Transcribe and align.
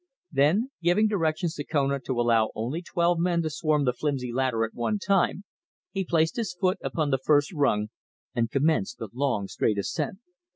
Then, 0.31 0.71
giving 0.81 1.07
directions 1.07 1.53
to 1.53 1.63
Kona 1.63 1.99
to 2.07 2.19
allow 2.19 2.49
only 2.55 2.81
twelve 2.81 3.19
men 3.19 3.43
to 3.43 3.51
swarm 3.51 3.85
the 3.85 3.93
flimsy 3.93 4.33
ladder 4.33 4.65
at 4.65 4.73
one 4.73 4.97
time, 4.97 5.43
he 5.91 6.03
placed 6.03 6.37
his 6.37 6.55
foot 6.59 6.79
upon 6.81 7.11
the 7.11 7.19
first 7.19 7.53
rung 7.53 7.89
and 8.33 8.49
commenced 8.49 8.97
the 8.97 9.09
long 9.13 9.47
straight 9.47 9.77
ascent. 9.77 10.17